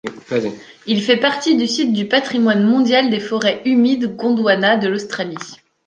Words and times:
Il 0.87 0.99
fait 1.03 1.17
partie 1.17 1.57
du 1.57 1.67
site 1.67 1.93
du 1.93 2.07
patrimoine 2.07 2.63
mondial 2.67 3.11
des 3.11 3.19
forêts 3.19 3.61
humides 3.65 4.15
Gondwana 4.15 4.75
de 4.75 4.87
l’Australie. 4.87 5.37